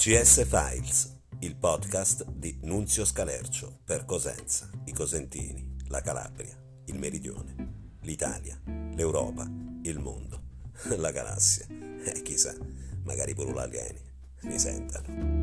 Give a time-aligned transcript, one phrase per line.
[0.00, 7.98] CS Files, il podcast di Nunzio Scalercio per Cosenza, i Cosentini, la Calabria, il Meridione,
[8.00, 8.58] l'Italia,
[8.94, 9.46] l'Europa,
[9.82, 10.40] il mondo,
[10.96, 12.54] la galassia e chissà,
[13.02, 14.00] magari pure alieni
[14.44, 15.39] mi sentano.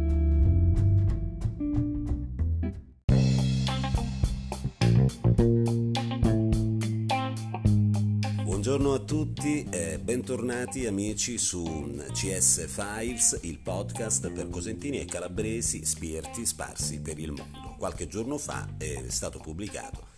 [8.78, 15.84] Buongiorno a tutti e bentornati amici su CS Files, il podcast per cosentini e calabresi
[15.84, 17.74] spirti sparsi per il mondo.
[17.80, 20.17] Qualche giorno fa è stato pubblicato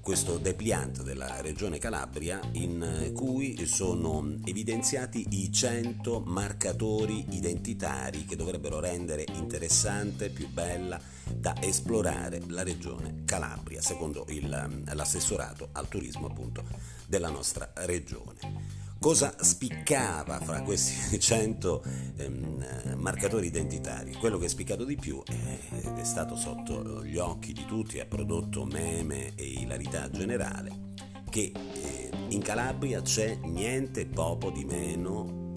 [0.00, 8.80] questo depliant della regione Calabria in cui sono evidenziati i 100 marcatori identitari che dovrebbero
[8.80, 11.00] rendere interessante, più bella
[11.34, 14.48] da esplorare la regione Calabria, secondo il,
[14.92, 16.64] l'assessorato al turismo appunto
[17.06, 18.88] della nostra regione.
[19.00, 21.82] Cosa spiccava fra questi 100
[22.16, 24.12] ehm, marcatori identitari?
[24.12, 28.04] Quello che è spiccato di più ed è stato sotto gli occhi di tutti, ha
[28.04, 30.92] prodotto meme e ilarità generale,
[31.30, 35.52] che eh, in Calabria c'è niente poco di meno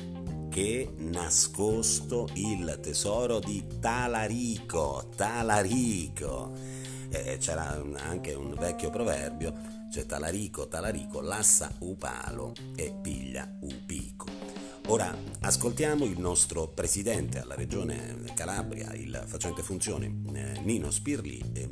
[0.50, 5.09] che nascosto il tesoro di Talarico.
[5.18, 6.53] Talarico.
[7.09, 14.26] Eh, c'era anche un vecchio proverbio cioè talarico, talarico, lassa upalo e piglia upico.
[14.88, 21.68] Ora ascoltiamo il nostro presidente alla regione Calabria, il facente funzione eh, Nino Spirli, eh,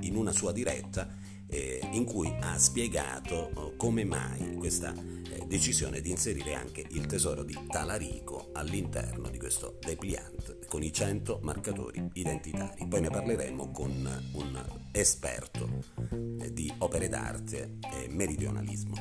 [0.00, 1.06] in una sua diretta
[1.48, 7.04] eh, in cui ha spiegato oh, come mai questa eh, decisione di inserire anche il
[7.04, 12.86] tesoro di Talarico all'interno di questo depliant con i 100 marcatori identitari.
[12.86, 13.90] Poi ne parleremo con
[14.32, 15.68] un esperto
[16.40, 18.94] eh, di opere d'arte e meridionalismo.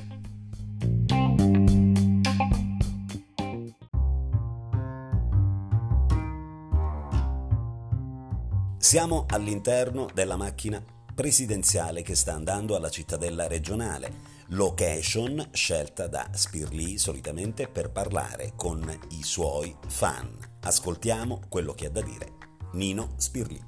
[8.77, 10.81] Siamo all'interno della macchina
[11.15, 18.87] presidenziale che sta andando alla cittadella regionale, location scelta da Spirli solitamente per parlare con
[19.09, 20.37] i suoi fan.
[20.61, 22.33] Ascoltiamo quello che ha da dire
[22.73, 23.59] Nino Spirli.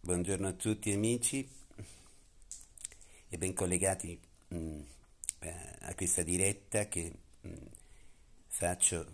[0.00, 1.48] Buongiorno a tutti amici
[3.28, 4.80] e ben collegati mh, mm,
[5.40, 7.54] eh, a questa diretta che mh, mm,
[8.46, 9.06] faccio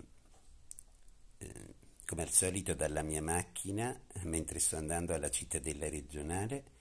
[1.38, 6.71] eh, come al solito dalla mia macchina mentre sto andando alla cittadella regionale.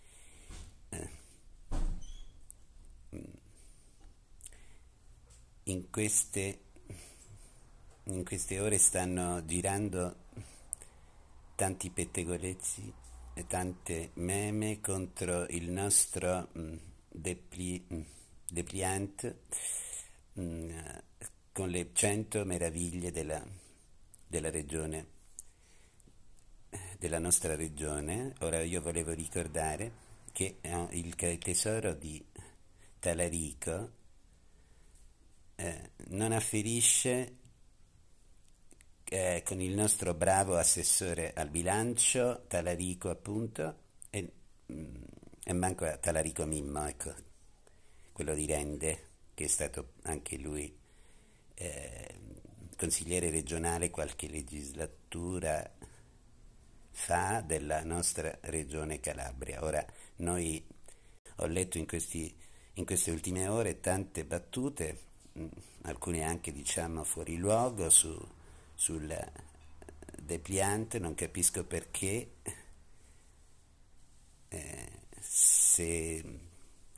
[5.72, 6.60] In queste,
[8.04, 10.16] in queste ore stanno girando
[11.56, 12.94] tanti pettegolezzi
[13.34, 16.76] e tante meme contro il nostro mm,
[17.08, 18.02] depli, mm,
[18.50, 19.36] depliant
[20.40, 20.80] mm,
[21.54, 23.42] con le cento meraviglie della,
[24.28, 25.20] della regione
[26.98, 28.36] della nostra regione.
[28.42, 29.92] Ora io volevo ricordare
[30.32, 32.24] che eh, il tesoro di
[33.00, 34.00] Talarico
[35.62, 37.38] eh, non afferisce
[39.04, 43.76] eh, con il nostro bravo assessore al bilancio, Talarico appunto,
[44.10, 44.32] e,
[44.72, 45.04] mm,
[45.44, 47.14] e manco Talarico Mimmo, ecco,
[48.12, 50.76] quello di Rende, che è stato anche lui
[51.54, 52.16] eh,
[52.76, 55.78] consigliere regionale qualche legislatura
[56.90, 59.64] fa della nostra regione Calabria.
[59.64, 59.86] Ora,
[60.18, 60.66] noi
[61.36, 62.36] ho letto in, questi,
[62.74, 65.48] in queste ultime ore tante battute, mm,
[65.84, 68.18] alcune anche diciamo fuori luogo su,
[68.74, 69.14] sul
[70.22, 72.32] depliante, non capisco perché
[74.50, 74.90] eh,
[75.20, 76.40] se,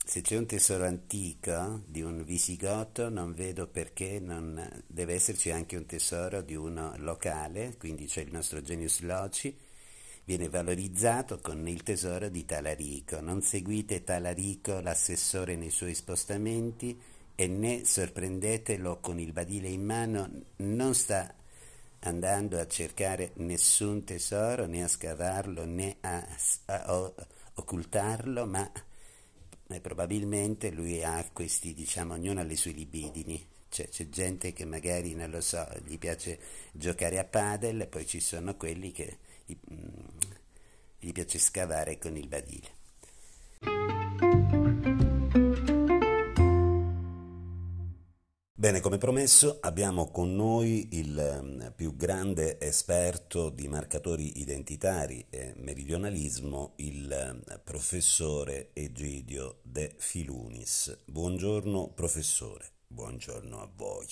[0.04, 5.76] se, c'è un tesoro antico di un visigoto non vedo perché non deve esserci anche
[5.76, 9.56] un tesoro di uno locale, quindi c'è il nostro genius loci,
[10.24, 13.20] viene valorizzato con il tesoro di Talarico.
[13.20, 16.98] Non seguite Talarico, l'assessore, nei suoi spostamenti
[17.36, 21.34] e né sorprendetelo con il badile in mano, non sta
[22.00, 26.26] andando a cercare nessun tesoro, né a scavarlo, né a,
[26.66, 27.12] a, a
[27.54, 28.70] occultarlo, ma
[29.68, 33.48] eh, probabilmente lui ha questi, diciamo, ognuno ha le sue libidini.
[33.68, 36.38] Cioè, c'è gente che magari, non lo so, gli piace
[36.72, 39.56] giocare a padel, poi ci sono quelli che gli,
[41.00, 42.82] gli piace scavare con il badile.
[48.64, 55.52] Bene, come promesso abbiamo con noi il ehm, più grande esperto di marcatori identitari e
[55.58, 60.96] meridionalismo, il ehm, professore Egidio De Filunis.
[61.04, 64.06] Buongiorno professore, buongiorno a voi.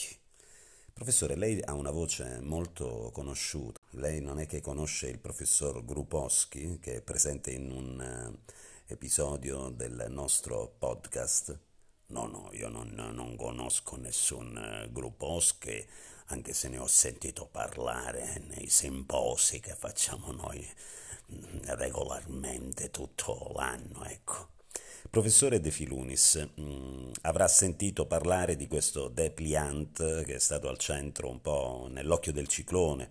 [0.93, 3.81] Professore, lei ha una voce molto conosciuta.
[3.93, 8.53] Lei non è che conosce il professor Grupowski, che è presente in un uh,
[8.85, 11.72] episodio del nostro podcast?
[12.07, 15.87] No, no, io non, non conosco nessun uh, Grupowski,
[16.27, 20.67] anche se ne ho sentito parlare nei simposi che facciamo noi
[21.33, 24.51] mm, regolarmente tutto l'anno, ecco.
[25.11, 30.79] Professore De Filunis, mh, mm, avrà sentito parlare di questo depliant che è stato al
[30.79, 33.11] centro un po' nell'occhio del ciclone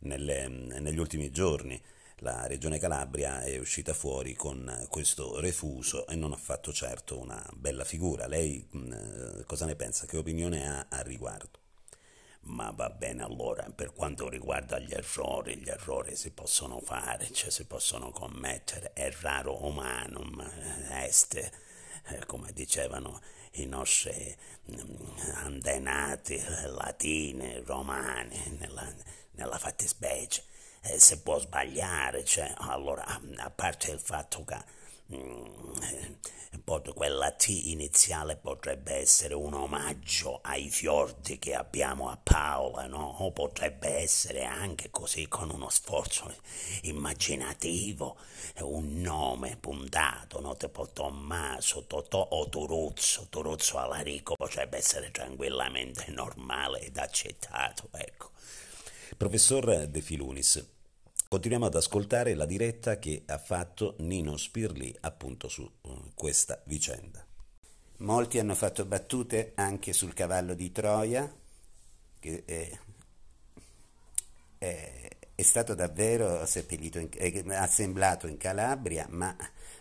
[0.00, 1.80] nelle, negli ultimi giorni.
[2.22, 7.44] La Regione Calabria è uscita fuori con questo refuso e non ha fatto certo una
[7.52, 8.28] bella figura.
[8.28, 10.06] Lei mh, mm, cosa ne pensa?
[10.06, 11.58] Che opinione ha al riguardo?
[12.42, 17.50] Ma va bene allora, per quanto riguarda gli errori, gli errori si possono fare, cioè
[17.50, 20.48] si possono commettere, è raro umanum
[20.90, 23.20] est, eh, come dicevano
[23.54, 24.36] i nostri
[24.70, 28.94] mm, antenati latini, romani, nella,
[29.32, 30.50] nella fattispecie.
[30.82, 33.04] Eh, si può sbagliare, cioè, allora,
[33.36, 34.80] a parte il fatto che
[35.14, 35.44] Mm,
[36.94, 43.16] quella T iniziale potrebbe essere un omaggio ai fiordi che abbiamo a Paola, no?
[43.20, 46.32] O potrebbe essere anche così con uno sforzo
[46.82, 48.16] immaginativo,
[48.60, 50.56] un nome puntato, no?
[50.56, 58.30] Tipo Tommaso, Totò o Turuzzo, Turuzzo Alarico potrebbe essere tranquillamente normale ed accettato, ecco.
[59.16, 60.64] Professor De Filunis,
[61.32, 67.24] Continuiamo ad ascoltare la diretta che ha fatto Nino Spirli appunto su uh, questa vicenda.
[68.00, 71.34] Molti hanno fatto battute anche sul cavallo di Troia,
[72.20, 72.78] che è,
[74.58, 79.34] è, è stato davvero seppellito, in, è assemblato in Calabria, ma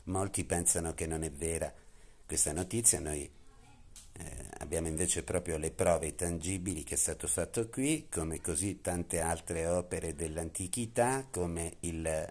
[0.05, 1.69] molti pensano che non è vera
[2.25, 3.01] questa notizia.
[3.01, 3.29] Noi
[4.23, 9.19] eh, abbiamo invece proprio le prove tangibili che è stato fatto qui, come così tante
[9.19, 12.29] altre opere dell'antichità, come il eh,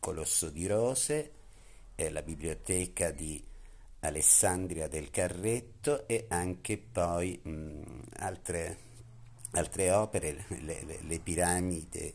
[0.00, 1.32] Colosso di Rose,
[1.94, 3.42] eh, la biblioteca di
[4.00, 7.82] Alessandria del Carretto e anche poi mh,
[8.16, 8.76] altre,
[9.52, 12.12] altre, opere, le, le, le piramidi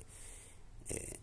[0.87, 1.19] eh,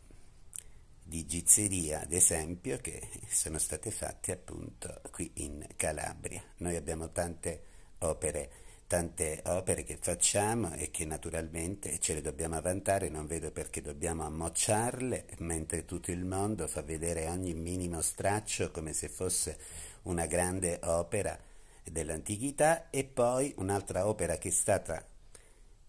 [1.04, 6.42] di Gizzeria, ad esempio, che sono state fatte appunto qui in Calabria.
[6.58, 7.62] Noi abbiamo tante
[7.98, 8.50] opere,
[8.86, 14.24] tante opere che facciamo e che naturalmente ce le dobbiamo vantare, non vedo perché dobbiamo
[14.24, 19.58] ammocciarle, mentre tutto il mondo fa vedere ogni minimo straccio come se fosse
[20.02, 21.38] una grande opera
[21.84, 25.04] dell'antichità e poi un'altra opera che è stata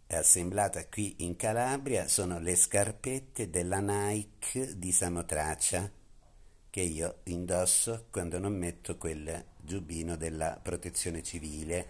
[0.07, 5.91] assemblata qui in Calabria sono le scarpette della Nike di Samotracia
[6.69, 11.87] che io indosso quando non metto quel giubbino della protezione civile.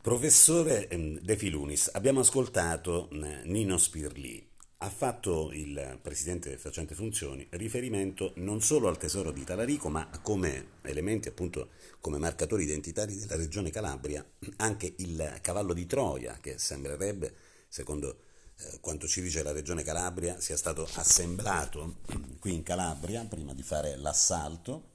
[0.00, 4.53] Professore ehm, De Filunis, abbiamo ascoltato eh, Nino Spirli
[4.84, 10.72] ha fatto il presidente facente funzioni riferimento non solo al tesoro di Talarico, ma come
[10.82, 11.70] elementi appunto
[12.00, 14.22] come marcatori identitari della regione Calabria,
[14.56, 17.34] anche il cavallo di Troia, che sembrerebbe,
[17.66, 18.24] secondo
[18.58, 22.00] eh, quanto ci dice la regione Calabria, sia stato assemblato
[22.38, 24.92] qui in Calabria prima di fare l'assalto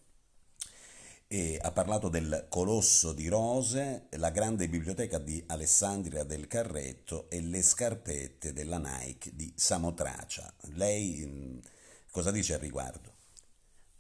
[1.32, 7.40] e ha parlato del Colosso di Rose, la grande biblioteca di Alessandria del Carretto e
[7.40, 10.52] le scarpette della Nike di Samotracia.
[10.74, 11.58] Lei mm,
[12.10, 13.14] cosa dice al riguardo?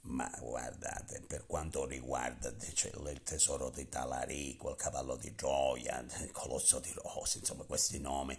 [0.05, 6.31] Ma guardate, per quanto riguarda dice, il tesoro di Talarico, il cavallo di Troia, il
[6.31, 8.35] colosso di Rose, insomma questi nomi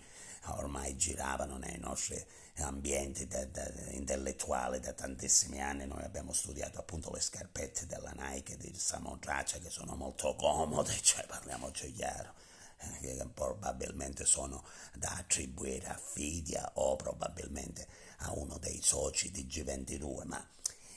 [0.46, 2.22] ormai giravano nei nostri
[2.56, 5.86] ambienti da, da, intellettuali da tantissimi anni.
[5.86, 11.26] Noi abbiamo studiato appunto le scarpette della Nike di Samotracia che sono molto comode, cioè
[11.26, 12.32] parliamoci chiaro
[12.78, 17.86] eh, che probabilmente sono da attribuire a Fidia o probabilmente
[18.18, 20.46] a uno dei soci di G22, ma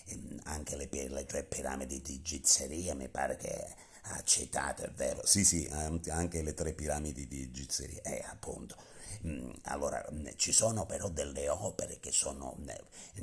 [0.06, 5.26] ehm, anche le, le tre piramidi di Gizzeria mi pare che ha citato, è vero?
[5.26, 5.66] Sì, sì,
[6.10, 8.76] anche le tre piramidi di Gizzeria, eh, appunto.
[9.25, 12.70] Mm, allora, mm, ci sono però delle opere che sono mm,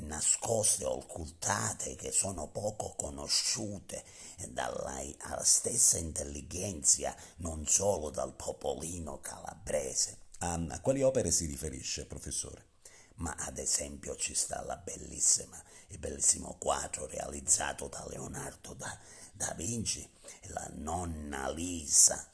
[0.07, 4.03] nascoste, occultate, che sono poco conosciute
[4.49, 4.99] dalla
[5.43, 10.17] stessa intelligenza, non solo dal popolino calabrese.
[10.39, 12.69] A, a quali opere si riferisce, professore?
[13.15, 18.97] Ma ad esempio ci sta la bellissima, il bellissimo quadro realizzato da Leonardo da,
[19.33, 20.09] da Vinci,
[20.47, 22.27] la nonna Lisa,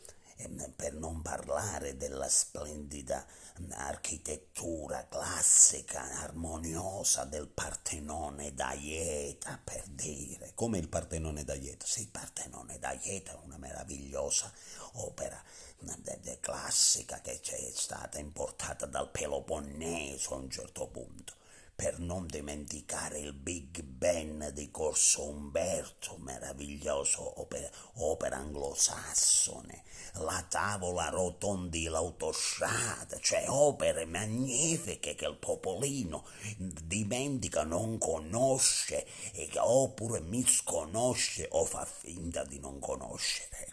[0.75, 3.25] per non parlare della splendida
[3.71, 11.85] architettura classica, armoniosa del Partenone d'Aieta, per dire, come il Partenone d'Aieta.
[11.85, 14.51] Sì, il Partenone d'Aieta è una meravigliosa
[14.93, 15.41] opera
[15.79, 21.37] de, de classica che è stata importata dal Peloponneso a un certo punto
[21.77, 31.10] per non dimenticare il Big Ben di Corso Umberto, meraviglioso opera, opera anglosassone, la tavola
[31.10, 36.25] rotondi l'autostrada, cioè opere magnifiche che il popolino
[36.57, 43.66] dimentica, non conosce, e oppure misconosce o fa finta di non conoscere.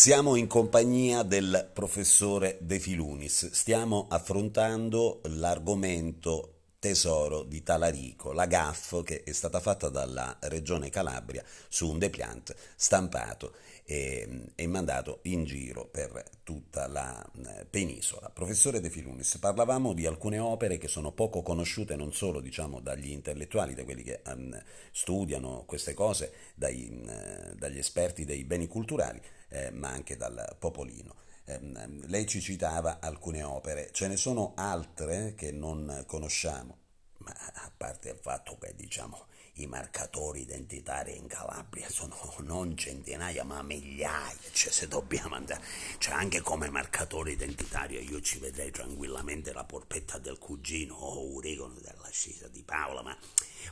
[0.00, 9.02] Siamo in compagnia del professore De Filunis, stiamo affrontando l'argomento tesoro di Talarico, la GAF
[9.02, 13.52] che è stata fatta dalla regione Calabria su un depliant stampato
[13.84, 18.30] e, e mandato in giro per tutta la eh, penisola.
[18.30, 23.10] Professore De Filunis, parlavamo di alcune opere che sono poco conosciute non solo diciamo, dagli
[23.10, 24.60] intellettuali, da quelli che um,
[24.92, 31.16] studiano queste cose, dai, uh, dagli esperti dei beni culturali, eh, ma anche dal popolino.
[31.44, 31.58] Eh,
[32.06, 36.78] lei ci citava alcune opere, ce ne sono altre che non conosciamo,
[37.18, 43.44] ma a parte il fatto che diciamo i marcatori identitari in Calabria sono non centinaia
[43.44, 45.62] ma migliaia, cioè se dobbiamo andare,
[45.98, 51.74] cioè anche come marcatore identitario io ci vedrei tranquillamente la porpetta del cugino o Urigono
[51.80, 53.16] della scisa di Paola, ma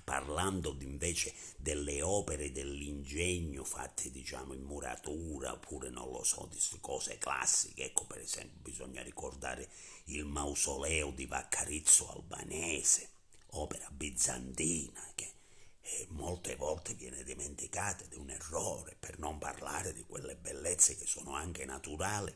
[0.05, 7.19] parlando invece delle opere dell'ingegno fatte diciamo in muratura oppure non lo so, di cose
[7.19, 9.69] classiche, ecco per esempio bisogna ricordare
[10.05, 13.11] il mausoleo di Vaccarizzo Albanese,
[13.53, 15.33] opera bizantina che
[15.91, 21.07] e molte volte viene dimenticata è un errore, per non parlare di quelle bellezze che
[21.07, 22.35] sono anche naturali,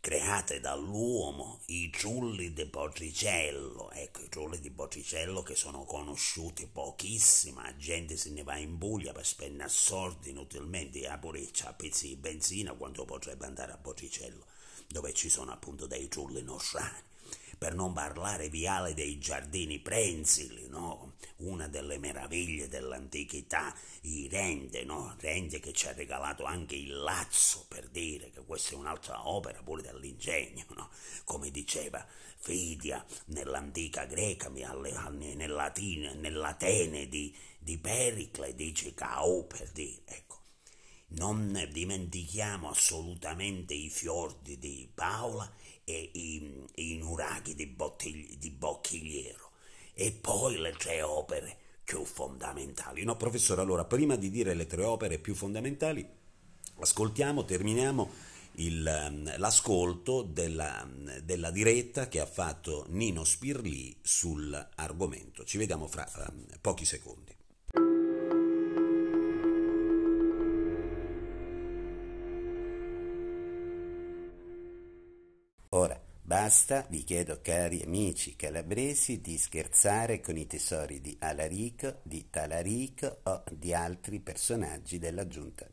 [0.00, 7.76] create dall'uomo, i giulli di Botticello, ecco i giulli di Botticello che sono conosciuti pochissima
[7.76, 12.16] gente se ne va in Puglia per spendere soldi inutilmente, a pure c'ha pezzi di
[12.16, 14.46] benzina quando potrebbe andare a Botticello,
[14.86, 17.06] dove ci sono appunto dei giulli nostrani
[17.58, 21.14] per non parlare Viale dei Giardini Prensili, no?
[21.38, 25.16] una delle meraviglie dell'antichità, i Rende, no?
[25.18, 29.60] Rende che ci ha regalato anche il Lazzo, per dire che questa è un'altra opera
[29.62, 30.90] pure dell'ingegno, no?
[31.24, 32.06] come diceva
[32.38, 40.36] Fidia nell'antica greca, nel, latino, nell'Atene di, di Pericle, dice Cao, per dire, ecco.
[41.10, 45.50] Non dimentichiamo assolutamente i fiordi di Paola
[45.88, 47.74] e i, i nuraghi di,
[48.38, 49.52] di Bocchigliero
[49.94, 53.02] e poi le tre opere più fondamentali.
[53.04, 56.06] No, professore, allora, prima di dire le tre opere più fondamentali,
[56.80, 58.10] ascoltiamo, terminiamo
[58.56, 58.82] il,
[59.38, 60.86] l'ascolto della,
[61.22, 65.44] della, diretta che ha fatto Nino Spirlì sull'argomento.
[65.44, 67.34] Ci vediamo fra um, pochi secondi.
[76.40, 83.18] Basta, vi chiedo cari amici calabresi, di scherzare con i tesori di Alarico, di Talarico
[83.24, 85.66] o di altri personaggi della giunta.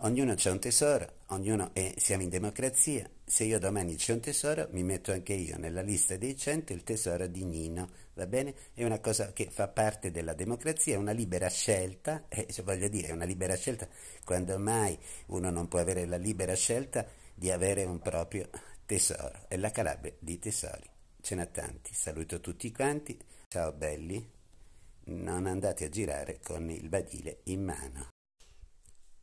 [0.00, 3.10] Ognuno c'è un tesoro, ognuno è, siamo in democrazia.
[3.24, 6.84] Se io domani c'è un tesoro, mi metto anche io nella lista dei cento il
[6.84, 8.54] tesoro di Nino, va bene?
[8.74, 13.08] È una cosa che fa parte della democrazia, è una libera scelta, eh, voglio dire,
[13.08, 13.88] è una libera scelta
[14.22, 14.96] quando mai
[15.26, 18.48] uno non può avere la libera scelta di avere un proprio
[18.86, 20.88] tesoro, è la Calabria di tesori.
[21.20, 24.24] Ce n'ha tanti, saluto tutti quanti, ciao belli,
[25.06, 28.08] non andate a girare con il badile in mano.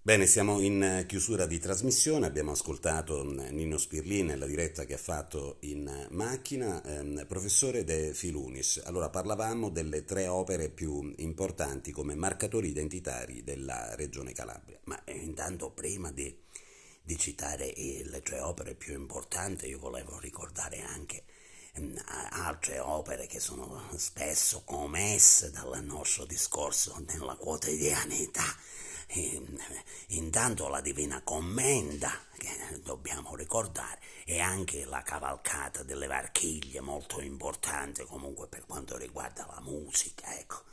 [0.06, 4.98] Bene, siamo in chiusura di trasmissione, abbiamo ascoltato mm, Nino Spirlì nella diretta che ha
[4.98, 8.82] fatto in macchina, eh, professore De Filunis.
[8.84, 15.14] Allora parlavamo delle tre opere più importanti come marcatori identitari della regione Calabria, ma eh,
[15.14, 16.38] intanto prima di
[17.04, 21.24] di citare le tre opere più importanti, io volevo ricordare anche
[21.80, 21.98] mm,
[22.32, 28.46] altre opere che sono spesso omesse dal nostro discorso nella quotidianità.
[30.08, 38.06] Intanto la Divina Commenda, che dobbiamo ricordare, e anche la cavalcata delle Varchiglie, molto importante
[38.06, 40.36] comunque per quanto riguarda la musica.
[40.40, 40.64] Ecco.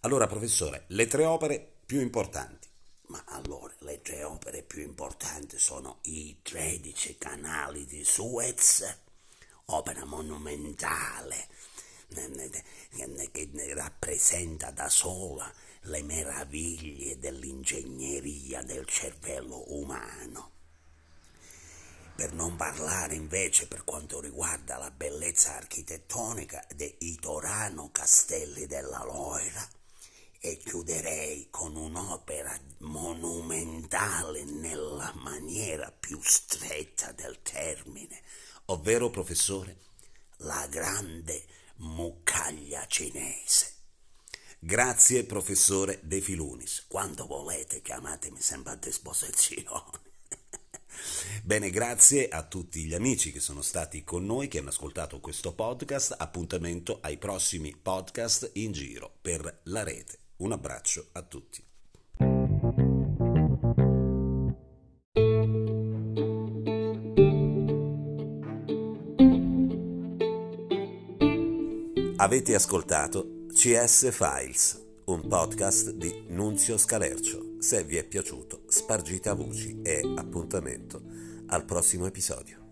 [0.00, 2.68] Allora, professore, le tre opere più importanti.
[3.08, 8.84] Ma allora le tre opere più importanti sono i 13 canali di Suez,
[9.66, 11.48] opera monumentale
[13.32, 20.50] che rappresenta da sola le meraviglie dell'ingegneria del cervello umano.
[22.16, 29.68] Per non parlare invece per quanto riguarda la bellezza architettonica dei Torano Castelli della Loira,
[30.46, 38.20] e chiuderei con un'opera monumentale nella maniera più stretta del termine,
[38.66, 39.76] ovvero, professore,
[40.38, 41.44] la grande
[41.78, 43.74] muccaglia cinese.
[44.60, 46.84] Grazie professore De Filunis.
[46.86, 50.04] Quando volete chiamatemi sempre a disposizione.
[51.42, 55.54] Bene, grazie a tutti gli amici che sono stati con noi, che hanno ascoltato questo
[55.54, 56.14] podcast.
[56.16, 60.20] Appuntamento ai prossimi podcast in giro per la rete.
[60.38, 61.64] Un abbraccio a tutti.
[72.18, 77.56] Avete ascoltato CS Files, un podcast di Nunzio Scalercio.
[77.58, 81.00] Se vi è piaciuto, spargite a voci e appuntamento
[81.46, 82.65] al prossimo episodio.